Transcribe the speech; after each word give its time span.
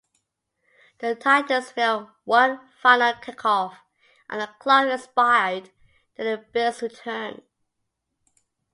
The 0.97 1.13
Titans 1.13 1.73
made 1.77 2.07
one 2.23 2.59
final 2.81 3.13
kickoff, 3.21 3.75
and 4.31 4.41
the 4.41 4.47
clock 4.57 4.87
expired 4.87 5.69
during 6.15 6.31
the 6.31 6.37
Bills' 6.39 6.81
return. 6.81 7.43